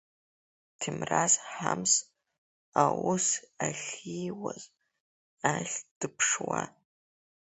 [0.79, 1.93] Ҭемраз Ҳамс
[2.83, 3.27] аус
[3.65, 4.63] ахьиуаз
[5.53, 6.61] ахь дыԥшуа.